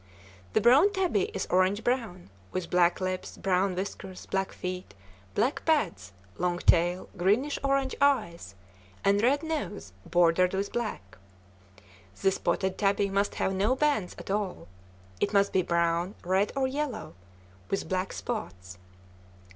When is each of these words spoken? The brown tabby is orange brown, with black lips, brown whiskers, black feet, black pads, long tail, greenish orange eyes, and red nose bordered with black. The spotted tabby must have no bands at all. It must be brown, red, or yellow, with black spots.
The 0.53 0.61
brown 0.61 0.91
tabby 0.93 1.25
is 1.25 1.45
orange 1.51 1.83
brown, 1.83 2.31
with 2.51 2.71
black 2.71 2.99
lips, 2.99 3.37
brown 3.37 3.75
whiskers, 3.75 4.25
black 4.25 4.51
feet, 4.51 4.95
black 5.35 5.63
pads, 5.63 6.11
long 6.39 6.57
tail, 6.57 7.07
greenish 7.17 7.59
orange 7.63 7.93
eyes, 8.01 8.55
and 9.05 9.21
red 9.21 9.43
nose 9.43 9.93
bordered 10.09 10.55
with 10.55 10.73
black. 10.73 11.19
The 12.19 12.31
spotted 12.31 12.79
tabby 12.79 13.11
must 13.11 13.35
have 13.35 13.53
no 13.53 13.75
bands 13.75 14.15
at 14.17 14.31
all. 14.31 14.67
It 15.19 15.33
must 15.33 15.53
be 15.53 15.61
brown, 15.61 16.15
red, 16.23 16.51
or 16.55 16.65
yellow, 16.67 17.13
with 17.69 17.87
black 17.87 18.11
spots. 18.11 18.79